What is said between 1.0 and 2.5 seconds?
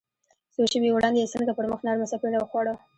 يې څنګه پر مخ نرمه څپېړه